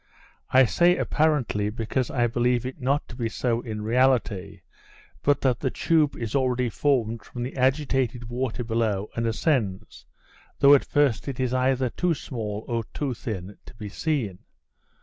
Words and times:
I 0.49 0.65
say 0.65 0.97
apparently, 0.97 1.69
because 1.69 2.09
I 2.09 2.25
believe 2.25 2.65
it 2.65 2.81
not 2.81 3.07
to 3.07 3.15
be 3.15 3.29
so 3.29 3.61
in 3.61 3.83
reality, 3.83 4.61
but 5.21 5.41
that 5.41 5.59
the 5.59 5.69
tube 5.69 6.15
is 6.17 6.33
already 6.35 6.69
formed 6.69 7.21
from 7.23 7.43
the 7.43 7.55
agitated 7.55 8.27
water 8.27 8.63
below, 8.63 9.11
and 9.15 9.27
ascends, 9.27 10.07
though 10.57 10.73
at 10.73 10.83
first 10.85 11.27
it 11.27 11.39
is 11.39 11.53
either 11.53 11.91
too 11.91 12.15
small 12.15 12.65
or 12.67 12.83
too 12.95 13.13
thin 13.13 13.59
to 13.67 13.75
be 13.75 13.89
seen. 13.89 14.39